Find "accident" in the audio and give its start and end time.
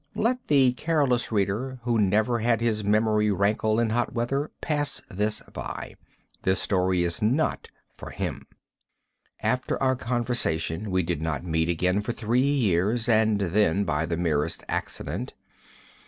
14.67-15.35